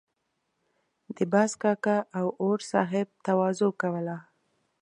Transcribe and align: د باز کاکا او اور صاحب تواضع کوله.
د 1.15 1.17
باز 1.33 1.51
کاکا 1.61 1.97
او 2.19 2.27
اور 2.43 2.59
صاحب 2.71 3.07
تواضع 3.25 3.69
کوله. 3.81 4.17